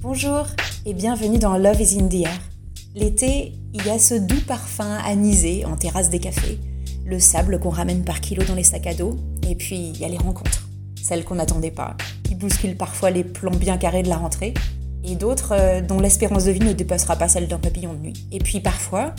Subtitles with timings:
[0.00, 0.46] Bonjour
[0.86, 2.40] et bienvenue dans Love is in the air.
[2.94, 6.60] L'été, il y a ce doux parfum anisé en terrasse des cafés,
[7.04, 9.16] le sable qu'on ramène par kilo dans les sacs à dos,
[9.48, 10.68] et puis il y a les rencontres,
[11.02, 14.54] celles qu'on n'attendait pas, qui bousculent parfois les plans bien carrés de la rentrée,
[15.02, 18.28] et d'autres euh, dont l'espérance de vie ne dépassera pas celle d'un papillon de nuit.
[18.30, 19.16] Et puis parfois,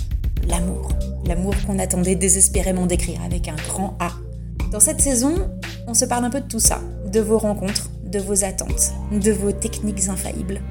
[0.47, 0.93] l'amour.
[1.25, 4.13] L'amour qu'on attendait désespérément d'écrire avec un grand A.
[4.71, 5.49] Dans cette saison,
[5.87, 6.79] on se parle un peu de tout ça,
[7.11, 10.61] de vos rencontres, de vos attentes, de vos techniques infaillibles,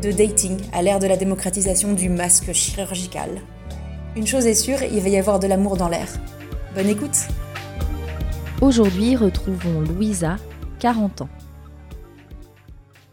[0.00, 3.40] de dating à l'ère de la démocratisation du masque chirurgical.
[4.14, 6.06] Une chose est sûre, il va y avoir de l'amour dans l'air.
[6.76, 7.26] Bonne écoute
[8.60, 10.36] Aujourd'hui, retrouvons Louisa,
[10.78, 11.28] 40 ans.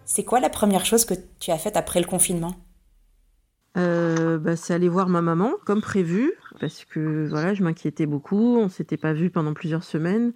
[0.05, 2.53] C'est quoi la première chose que tu as faite après le confinement?
[3.77, 8.58] Euh, bah, c'est aller voir ma maman comme prévu parce que voilà je m'inquiétais beaucoup
[8.58, 10.34] on s'était pas vu pendant plusieurs semaines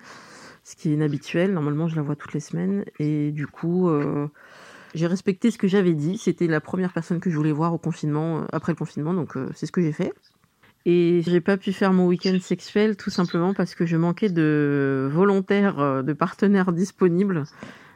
[0.65, 1.53] ce qui est inhabituel.
[1.53, 2.83] Normalement je la vois toutes les semaines.
[2.99, 4.27] Et du coup euh,
[4.93, 6.17] j'ai respecté ce que j'avais dit.
[6.17, 9.13] C'était la première personne que je voulais voir au confinement euh, après le confinement.
[9.13, 10.11] Donc c'est ce que j'ai fait.
[10.87, 15.09] Et j'ai pas pu faire mon week-end sexuel tout simplement parce que je manquais de
[15.11, 17.45] volontaires de partenaires disponibles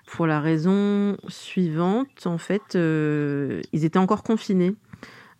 [0.07, 2.25] pour la raison suivante.
[2.25, 4.75] En fait ils étaient encore confinés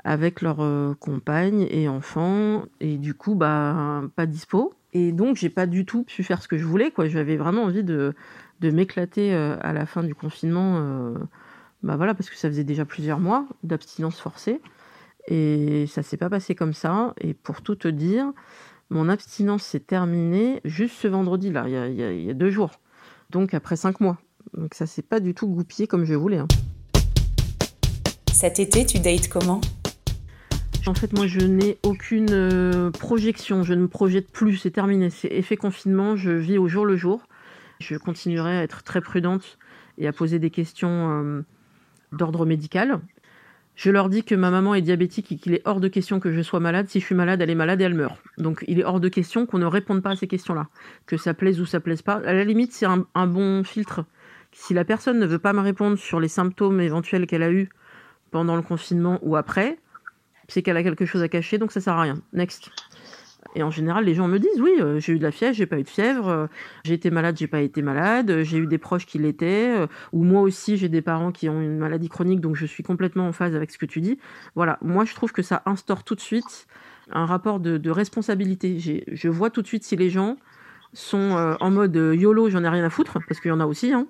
[0.03, 4.73] avec leurs euh, compagnes et enfants et du coup bah pas dispo.
[4.93, 7.07] Et donc j'ai pas du tout pu faire ce que je voulais quoi.
[7.07, 8.13] J'avais vraiment envie de,
[8.59, 11.13] de m'éclater euh, à la fin du confinement euh,
[11.83, 14.61] bah voilà parce que ça faisait déjà plusieurs mois d'abstinence forcée.
[15.27, 17.13] Et ça s'est pas passé comme ça.
[17.21, 18.31] Et pour tout te dire
[18.89, 22.49] mon abstinence s'est terminée juste ce vendredi là il y a, y y a deux
[22.49, 22.79] jours.
[23.29, 24.17] Donc après cinq mois.
[24.57, 26.47] Donc ça s'est pas du tout goupillé comme je voulais hein.
[28.39, 29.59] Cet été, tu dates comment?
[30.87, 33.63] En fait, moi, je n'ai aucune euh, projection.
[33.63, 34.57] Je ne me projette plus.
[34.57, 35.09] C'est terminé.
[35.09, 36.15] C'est effet confinement.
[36.15, 37.27] Je vis au jour le jour.
[37.79, 39.57] Je continuerai à être très prudente
[39.97, 41.41] et à poser des questions euh,
[42.11, 42.99] d'ordre médical.
[43.75, 46.33] Je leur dis que ma maman est diabétique et qu'il est hors de question que
[46.33, 46.89] je sois malade.
[46.89, 48.19] Si je suis malade, elle est malade et elle meurt.
[48.37, 50.67] Donc il est hors de question qu'on ne réponde pas à ces questions-là.
[51.05, 52.15] Que ça plaise ou ça plaise pas.
[52.25, 54.03] À la limite, c'est un, un, bon filtre.
[54.51, 57.69] Si la personne ne veut pas me répondre sur les symptômes éventuels qu'elle a eus
[58.31, 59.79] pendant le confinement ou après,
[60.49, 62.15] c'est qu'elle a quelque chose à cacher, donc ça sert à rien.
[62.33, 62.71] Next.
[63.55, 65.65] Et en général, les gens me disent oui, euh, j'ai eu de la fièvre, j'ai
[65.65, 66.47] pas eu de fièvre, euh,
[66.83, 70.23] j'ai été malade, j'ai pas été malade, euh, j'ai eu des proches qui l'étaient, ou
[70.23, 73.31] moi aussi j'ai des parents qui ont une maladie chronique, donc je suis complètement en
[73.31, 74.19] phase avec ce que tu dis.
[74.55, 76.67] Voilà, moi je trouve que ça instaure tout de suite
[77.11, 78.77] un rapport de, responsabilité.
[79.07, 80.37] Je vois tout de suite si les gens
[80.93, 83.93] sont en mode YOLO, j'en ai rien à foutre, parce qu'il y en a aussi,
[83.93, 84.05] hein,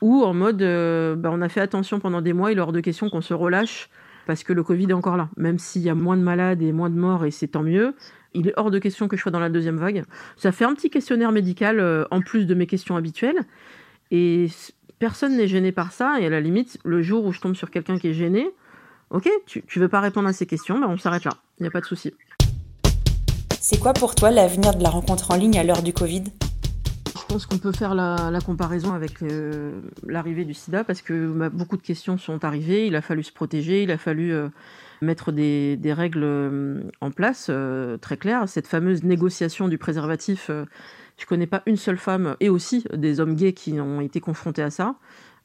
[0.00, 2.80] ou en mode bah, on a fait attention pendant des mois, il est hors de
[2.80, 3.88] question qu'on se relâche
[4.26, 5.28] parce que le Covid est encore là.
[5.36, 7.94] Même s'il y a moins de malades et moins de morts, et c'est tant mieux,
[8.34, 10.04] il est hors de question que je sois dans la deuxième vague.
[10.36, 13.38] Ça fait un petit questionnaire médical euh, en plus de mes questions habituelles.
[14.10, 14.48] Et
[14.98, 16.20] personne n'est gêné par ça.
[16.20, 18.50] Et à la limite, le jour où je tombe sur quelqu'un qui est gêné,
[19.10, 21.32] ok, tu, tu veux pas répondre à ces questions, ben on s'arrête là.
[21.58, 22.12] Il n'y a pas de souci.
[23.60, 26.24] C'est quoi pour toi l'avenir de la rencontre en ligne à l'heure du Covid?
[27.34, 31.76] Pense qu'on peut faire la, comparaison avec euh, l'arrivée du sida parce que bah, beaucoup
[31.76, 34.50] de questions sont arrivées, il a fallu se protéger, il a fallu euh,
[35.02, 37.50] mettre des, règles euh, en place
[38.00, 38.48] très claires.
[38.48, 43.34] Cette fameuse négociation du préservatif, je connais pas une seule femme et aussi des hommes
[43.34, 44.94] gays qui ont été confrontés à ça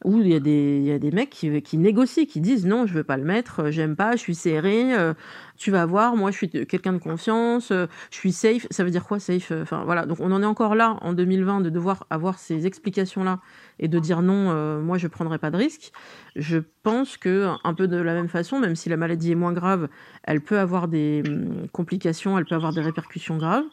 [0.06, 2.86] où il y a des, il y a des mecs qui, négocient, qui disent non,
[2.86, 5.14] je veux pas le mettre, euh, j'aime pas, je suis serré, euh,
[5.58, 8.66] tu vas voir, moi je suis quelqu'un de confiance, euh, je suis safe.
[8.72, 11.60] Ça veut dire quoi safe Enfin voilà, donc on en est encore là en 2020
[11.62, 13.40] de devoir avoir ces explications-là
[13.80, 15.92] et de dire non, moi je prendrai pas de risque.
[16.38, 19.54] Je pense que un peu de la même façon, même si la maladie est moins
[19.54, 19.90] grave,
[20.24, 23.66] elle peut avoir des hum, complications, elle peut avoir des répercussions graves.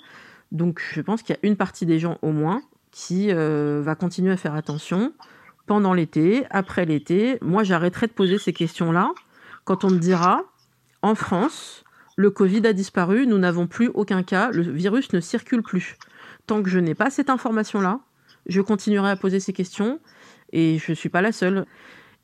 [0.50, 4.32] Donc je pense qu'il y a une partie des gens au moins qui va continuer
[4.32, 5.12] à faire attention
[5.66, 9.12] pendant l'été, après l'été, moi j'arrêterai de poser ces questions-là
[9.66, 10.44] quand on me dira
[11.03, 11.84] en France,
[12.15, 15.97] le Covid a disparu, nous n'avons plus aucun cas, le virus ne circule plus.
[16.47, 17.99] Tant que je n'ai pas cette information-là,
[18.47, 19.99] je continuerai à poser ces questions
[20.53, 21.66] et je ne suis pas la seule.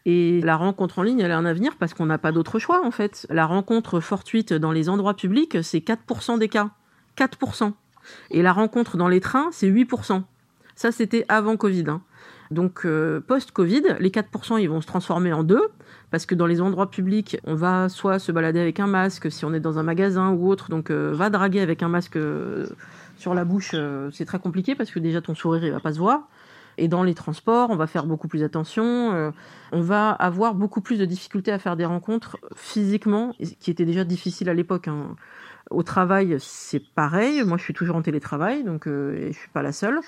[0.07, 2.87] Et la rencontre en ligne, elle a un avenir parce qu'on n'a pas d'autre choix
[2.87, 3.27] en fait.
[3.29, 6.71] La rencontre fortuite dans les endroits publics, c'est 4% des cas.
[7.19, 7.73] 4%.
[8.31, 10.23] Et la rencontre dans les trains, c'est 8%.
[10.77, 11.85] Ça, c'était avant Covid.
[11.89, 12.03] Hein.
[12.53, 15.69] Donc, euh, post-Covid, les 4%, ils vont se transformer en deux,
[16.11, 19.45] parce que dans les endroits publics, on va soit se balader avec un masque, si
[19.45, 22.67] on est dans un magasin ou autre, donc euh, va draguer avec un masque euh,
[23.17, 23.75] sur la bouche,
[24.13, 26.29] c'est très compliqué, parce que déjà ton sourire, il va pas se voir.
[26.79, 29.33] Et dans les transports, on va faire beaucoup plus attention.
[29.73, 34.05] On va avoir beaucoup plus de difficultés à faire des rencontres physiquement, qui étaient déjà
[34.05, 34.89] difficiles à l'époque.
[34.89, 35.15] Hein.
[35.71, 37.43] Au travail, c'est pareil.
[37.45, 40.01] Moi, je suis toujours en télétravail, donc euh, je suis pas la seule.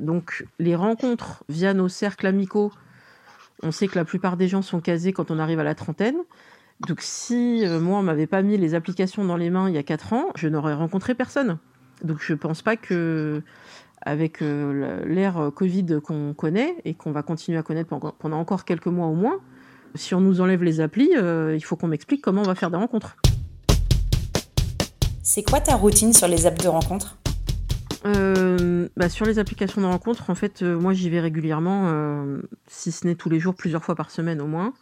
[0.00, 2.72] Donc, les rencontres via nos cercles amicaux,
[3.62, 6.16] On sait que la plupart des gens sont casés quand on arrive à la trentaine.
[6.80, 9.78] Donc si euh, moi on m'avait pas mis les applications dans les mains il y
[9.78, 11.58] a 4 ans, je n'aurais rencontré personne.
[12.02, 13.42] Donc je pense pas que
[14.02, 18.86] avec euh, l'ère Covid qu'on connaît et qu'on va continuer à connaître pendant encore quelques
[18.86, 19.40] mois au moins,
[19.94, 22.70] si on nous enlève les applis, euh, il faut qu'on m'explique comment on va faire
[22.70, 23.16] des rencontres.
[25.22, 27.18] C'est quoi ta routine sur les apps de rencontres?
[28.96, 32.24] Bah, sur les applications de rencontres, en fait, moi j'y vais régulièrement,
[32.66, 34.72] si ce n'est tous les jours, plusieurs fois par semaine au moins.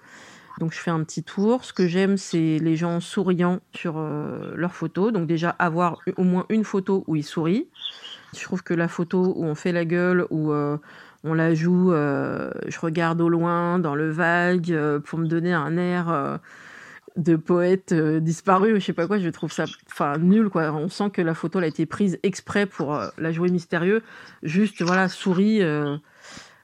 [0.58, 1.64] Donc je fais un petit tour.
[1.64, 5.12] Ce que j'aime, c'est les gens souriants sur euh, leurs photos.
[5.12, 7.66] Donc déjà avoir au moins une photo où ils sourient.
[8.36, 10.76] Je trouve que la photo où on fait la gueule, où euh,
[11.24, 15.76] on la joue, euh, je regarde au loin, dans le vague, pour me donner un
[15.76, 16.40] air
[17.16, 20.72] de poète disparu, je sais pas quoi, je trouve ça enfin nul quoi.
[20.72, 24.02] On sent que la photo a été prise exprès pour la jouer mystérieux.
[24.42, 25.62] Juste voilà, souris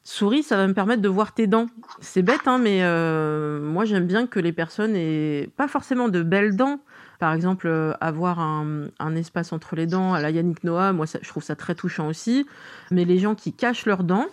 [0.02, 1.67] Souris, ça va me permettre de voir tes dents.
[2.00, 6.23] C'est bête, hein, mais euh, moi j'aime bien que les personnes aient pas forcément de
[6.23, 6.81] belles dents.
[7.19, 11.29] Par exemple, euh, avoir un, espace entre les dents à la Yannick Noah, moi je
[11.29, 12.46] trouve ça très touchant aussi.
[12.91, 14.26] Mais les gens qui cachent leurs dents,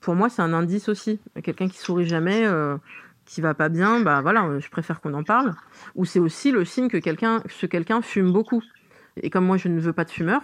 [0.00, 1.18] pour moi c'est un indice aussi.
[1.42, 2.76] Quelqu'un qui sourit jamais, euh,
[3.26, 5.54] qui va pas bien, bah voilà, je préfère qu'on en parle.
[5.96, 8.62] Ou c'est aussi le signe que quelqu'un, ce quelqu'un fume beaucoup.
[9.20, 10.40] Et comme moi je ne veux pas de fumeur,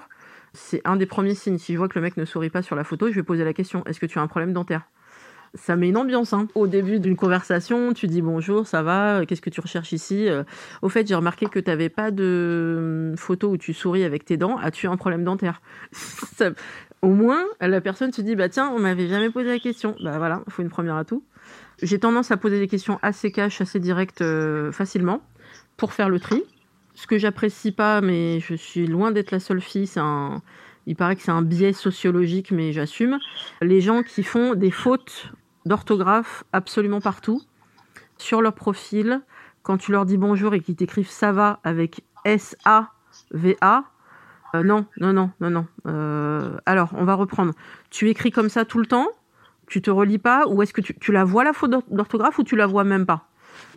[0.52, 1.58] c'est un des premiers signes.
[1.58, 3.44] Si je vois que le mec ne sourit pas sur la photo, je vais poser
[3.44, 4.82] la question est-ce que tu as un problème dentaire?
[5.54, 6.32] Ça met une ambiance.
[6.32, 6.48] Hein.
[6.54, 10.44] Au début d'une conversation, tu dis bonjour, ça va, qu'est-ce que tu recherches ici euh,
[10.80, 14.24] Au fait, j'ai remarqué que tu n'avais pas de hum, photo où tu souris avec
[14.24, 14.56] tes dents.
[14.56, 15.60] As-tu un problème dentaire?
[17.02, 19.94] Au moins, la personne se dit bah tiens, on m'avait jamais posé la question.
[20.02, 21.22] Bah voilà, il faut une première atout.
[21.82, 25.20] J'ai tendance à poser des questions assez cash, assez directes, euh, facilement,
[25.76, 26.44] pour faire le tri
[26.94, 30.42] ce que j'apprécie pas, mais je suis loin d'être la seule fille, c'est un.
[30.86, 33.18] Il paraît que c'est un biais sociologique, mais j'assume.
[33.60, 35.32] Les gens qui font des fautes
[35.64, 37.40] d'orthographe absolument partout,
[38.18, 39.22] sur leur profil,
[39.62, 43.84] quand tu leur dis bonjour et qu'ils t'écrivent ça va avec S-A-V-A,
[44.54, 45.66] euh, non, non, non, non, non.
[45.86, 47.54] Euh, alors, on va reprendre.
[47.90, 49.06] Tu écris comme ça tout le temps?
[49.72, 52.56] Tu te relis pas Ou est-ce que tu, la vois la faute d'orthographe ou tu
[52.56, 53.26] la vois même pas?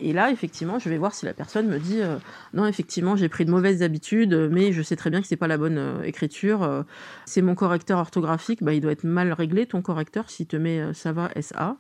[0.01, 2.17] Et là, effectivement, je vais voir si la personne me dit euh,
[2.53, 5.47] non, effectivement, j'ai pris de mauvaises habitudes, mais je sais très bien que c'est pas
[5.47, 6.63] la bonne euh, écriture.
[6.63, 6.83] Euh,
[7.23, 10.93] c'est mon correcteur orthographique, bah, il doit être mal réglé ton correcteur s'il te met
[10.93, 11.77] ça va SA.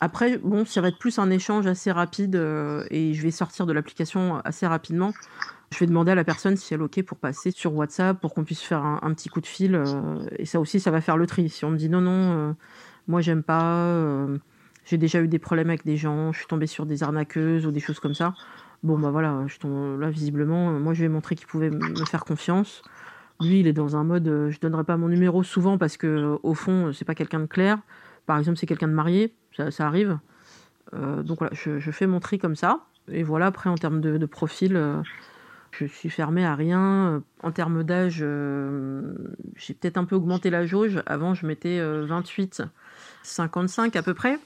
[0.00, 2.34] Après, bon, ça va être plus un échange assez rapide
[2.90, 5.14] et je vais sortir de l'application assez rapidement.
[5.72, 8.34] Je vais demander à la personne si elle est OK pour passer sur WhatsApp, pour
[8.34, 9.82] qu'on puisse faire un, petit coup de fil.
[10.38, 11.48] et ça aussi, ça va faire le tri.
[11.48, 12.54] Si on me dit non, non,
[13.08, 14.26] moi j'aime pas
[14.84, 17.70] j'ai déjà eu des problèmes avec des gens, je suis tombée sur des arnaqueuses ou
[17.70, 18.34] des choses comme ça.
[18.82, 19.46] Bon, bah voilà,
[19.98, 22.82] là, visiblement, moi je ai montré qu'il pouvait me faire confiance.
[23.40, 26.38] Lui, il est dans un mode, euh, je donnerai pas mon numéro souvent parce que
[26.42, 27.78] au fond, c'est pas quelqu'un de clair.
[28.26, 30.18] Par exemple, c'est quelqu'un de marié, ça, arrive.
[30.94, 32.80] Euh, donc voilà, je, fais mon tri comme ça.
[33.08, 35.02] Et voilà, après, en termes de, profil, euh,
[35.72, 37.22] je suis fermée à rien.
[37.42, 38.24] En termes d'âge,
[39.56, 41.02] j'ai peut-être un peu augmenté la jauge.
[41.06, 42.62] Avant, je mettais 28,
[43.24, 44.38] 55 à peu près.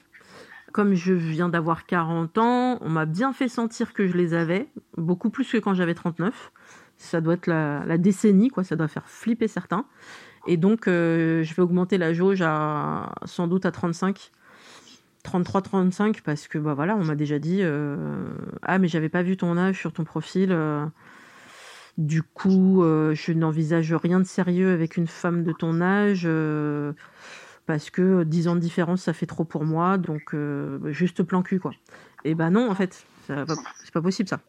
[0.72, 4.68] Comme je viens d'avoir 40 ans, on m'a bien fait sentir que je les avais,
[4.96, 6.52] beaucoup plus que quand j'avais 39.
[6.96, 9.86] Ça doit être la, décennie, quoi, ça doit faire flipper certains.
[10.46, 14.30] Et donc, euh, je vais augmenter la jauge à sans doute à 35.
[15.24, 18.30] 33-35 parce que bah voilà on m'a déjà dit euh,
[18.62, 20.86] ah mais j'avais pas vu ton âge sur ton profil euh.
[21.98, 26.26] du coup je n'envisage rien de sérieux avec une femme de ton âge
[27.68, 31.42] parce que 10 ans de différence, ça fait trop pour moi, donc euh, juste plan
[31.42, 31.72] cul, quoi.
[32.24, 34.40] Et ben non, en fait, c'est pas possible, ça.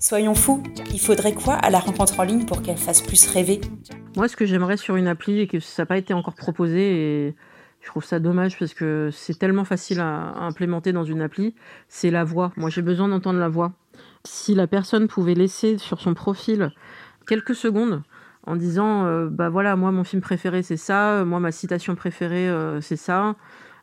[0.00, 3.60] Soyons fous, il faudrait quoi à la rencontre en ligne pour qu'elle fasse plus rêver?
[4.16, 7.28] Moi, ce que j'aimerais sur une appli, et que ça n'a pas été encore proposé,
[7.28, 7.36] et
[7.82, 11.54] je trouve ça dommage parce que c'est tellement facile à, implémenter dans une appli,
[11.86, 12.50] c'est la voix.
[12.56, 13.74] Moi, j'ai besoin d'entendre la voix.
[14.24, 16.72] Si la personne pouvait laisser sur son profil
[17.28, 18.02] quelques secondes,
[18.46, 22.48] en disant euh, bah voilà moi mon film préféré c'est ça moi ma citation préférée
[22.48, 23.36] euh, c'est ça.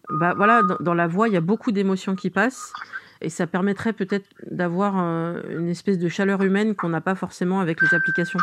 [0.09, 2.73] Bah voilà dans, la voix il y a beaucoup d'émotions qui passent
[3.21, 7.59] et ça permettrait peut-être d'avoir euh, une espèce de chaleur humaine qu'on n'a pas forcément
[7.59, 8.39] avec les applications.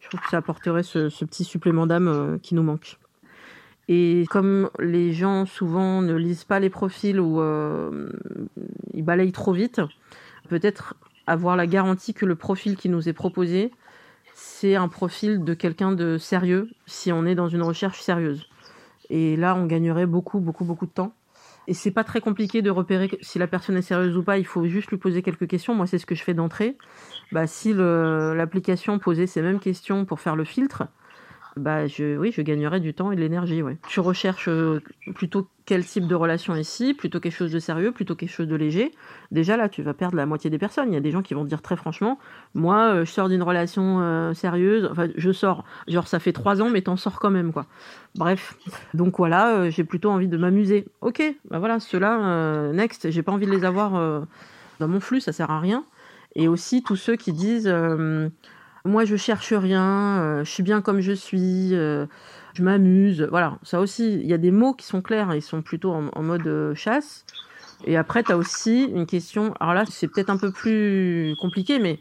[0.00, 2.98] Je trouve que ça apporterait ce petit supplément d'âme qui nous manque.
[3.88, 7.40] Et comme les gens souvent ne lisent pas les profils ou
[8.92, 9.80] ils balayent trop vite
[10.50, 10.94] peut-être
[11.26, 13.70] avoir la garantie que le profil qui nous est proposé
[14.42, 18.48] c'est un profil de quelqu'un de sérieux si on est dans une recherche sérieuse.
[19.10, 21.12] Et là, on gagnerait beaucoup, beaucoup, beaucoup de temps.
[21.68, 24.38] Et c'est pas très compliqué de repérer si la personne est sérieuse ou pas.
[24.38, 25.74] Il faut juste lui poser quelques questions.
[25.74, 26.78] Moi, c'est ce que je fais d'entrée.
[27.32, 30.84] Bah, si l'application posait ces mêmes questions pour faire le filtre,
[31.60, 33.62] bah je, oui, je gagnerais du temps et de l'énergie.
[33.62, 33.76] Ouais.
[33.88, 34.80] Tu recherches euh,
[35.14, 38.56] plutôt quel type de relation ici, plutôt quelque chose de sérieux, plutôt quelque chose de
[38.56, 38.92] léger.
[39.30, 40.88] Déjà là, tu vas perdre la moitié des personnes.
[40.88, 42.18] Il y a des gens qui vont dire très franchement,
[42.54, 44.88] moi, euh, je sors d'une relation euh, sérieuse.
[44.90, 45.64] Enfin, je sors.
[45.86, 47.66] Genre, ça fait trois ans, mais t'en sors quand même, quoi.
[48.16, 48.56] Bref.
[48.94, 50.86] Donc voilà, j'ai plutôt envie de m'amuser.
[51.02, 53.92] Ok, bah voilà, ceux-là, next, j'ai pas envie de les avoir
[54.80, 55.84] dans mon flux, ça sert à rien.
[56.34, 57.72] Et aussi tous ceux qui disent
[58.84, 62.06] moi, je cherche rien, euh, je suis bien comme je suis, euh,
[62.54, 63.26] je m'amuse.
[63.30, 66.22] Voilà, ça aussi, il y a des mots qui sont clairs, ils sont plutôt en,
[66.22, 67.24] mode euh, chasse.
[67.84, 71.78] Et après, tu as aussi une question, alors là, c'est peut-être un peu plus compliqué,
[71.78, 71.98] mais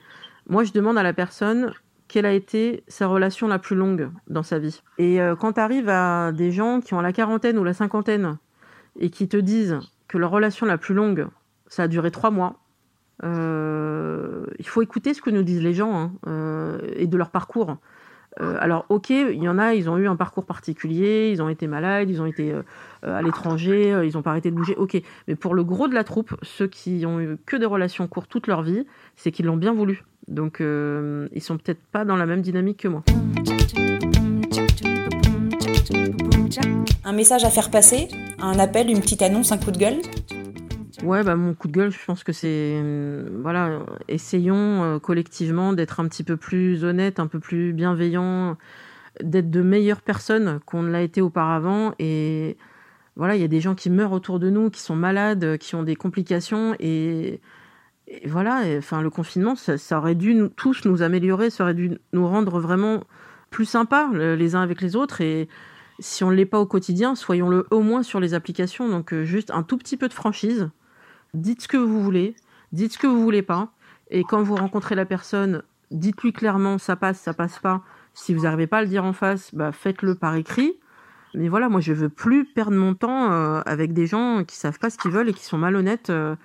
[0.48, 1.74] moi, je demande à la personne
[2.08, 4.82] quelle a été sa relation la plus longue dans sa vie.
[4.98, 8.38] Et quand tu arrives à des gens qui ont la quarantaine ou la cinquantaine
[9.00, 11.28] et qui te disent que leur relation la plus longue,
[11.68, 12.58] ça a duré trois mois,
[13.24, 17.78] il faut écouter ce que nous disent les gens hein, euh, et de leur parcours.
[18.40, 21.50] Euh, alors, ok, il y en a, ils ont eu un parcours particulier, ils ont
[21.50, 22.54] été malades, ils ont été
[23.04, 25.02] à l'étranger, ils n'ont pas arrêté de bouger, ok.
[25.28, 28.30] Mais pour le gros de la troupe, ceux qui ont eu que des relations courtes
[28.30, 28.86] toute leur vie,
[29.16, 30.04] c'est qu'ils l'ont bien voulu.
[30.28, 33.04] Donc, ils sont peut-être pas dans la même dynamique que moi.
[37.04, 38.08] Un message à faire passer
[38.40, 40.02] Un appel, une petite annonce, un coup de gueule?
[41.04, 42.48] Ouais, bah mon coup de gueule, je pense que c'est
[42.84, 43.80] euh, voilà,
[44.10, 48.58] essayons euh, collectivement d'être un petit peu plus honnête, un peu plus bienveillant,
[49.24, 51.94] d'être de meilleures personnes qu'on ne l'a été auparavant.
[52.00, 52.58] Et
[53.16, 55.76] voilà, il y a des gens qui meurent autour de nous, qui sont malades, qui
[55.76, 56.76] ont des complications.
[56.80, 57.40] Et,
[58.26, 62.60] voilà, le confinement, ça, aurait dû nous, tous nous améliorer, ça aurait dû nous rendre
[62.60, 63.04] vraiment
[63.52, 65.22] plus sympas les uns avec les autres.
[65.22, 65.48] Et
[66.00, 68.90] si on ne l'est pas au quotidien, soyons-le au moins sur les applications.
[68.90, 70.70] Donc euh, juste un tout petit peu de franchise
[71.34, 72.36] dites ce que vous voulez,
[72.72, 73.72] dites ce que vous voulez pas,
[74.10, 77.82] et quand vous rencontrez la personne, dites-lui clairement ça passe, ça passe pas.
[78.14, 80.74] Si vous n'arrivez pas à le dire en face, bah faites-le par écrit.
[81.36, 84.80] Mais voilà, moi je veux plus perdre mon temps euh, avec des gens qui savent
[84.80, 86.10] pas ce qu'ils veulent et qui sont malhonnêtes.
[86.10, 86.36] Euh,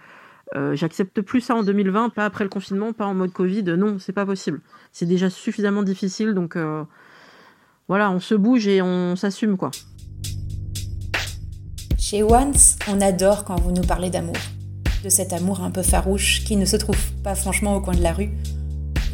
[0.56, 3.64] euh, j'accepte plus ça en 2020, pas après le confinement, pas en mode Covid.
[3.64, 4.60] Non, c'est pas possible.
[4.92, 6.58] C'est déjà suffisamment difficile, donc
[7.88, 9.70] voilà, on se bouge et on s'assume quoi.
[11.98, 14.36] Chez Once, on adore quand vous nous parlez d'amour
[15.04, 18.02] de cet amour un peu farouche qui ne se trouve pas franchement au coin de
[18.02, 18.30] la rue,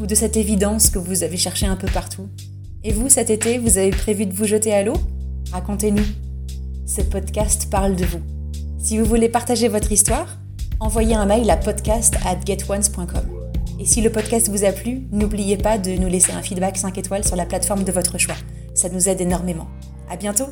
[0.01, 2.29] ou de cette évidence que vous avez cherché un peu partout.
[2.85, 4.95] Et vous, cet été, vous avez prévu de vous jeter à l'eau?
[5.51, 6.07] Racontez-nous.
[6.87, 8.21] Ce podcast parle de vous.
[8.79, 10.39] Si vous voulez partager votre histoire,
[10.79, 13.25] envoyez un mail à podcast at getones.com.
[13.81, 16.97] Et si le podcast vous a plu, n'oubliez pas de nous laisser un feedback 5
[16.99, 18.37] étoiles sur la plateforme de votre choix.
[18.75, 19.67] Ça nous aide énormément.
[20.09, 20.47] À bientôt!